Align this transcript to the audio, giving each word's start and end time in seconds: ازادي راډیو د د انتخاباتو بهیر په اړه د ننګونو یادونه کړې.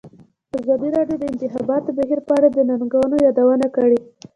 ازادي 0.59 0.89
راډیو 0.97 1.17
د 1.19 1.23
د 1.27 1.31
انتخاباتو 1.31 1.95
بهیر 1.97 2.19
په 2.27 2.31
اړه 2.37 2.47
د 2.51 2.57
ننګونو 2.69 3.15
یادونه 3.25 3.67
کړې. 3.75 3.99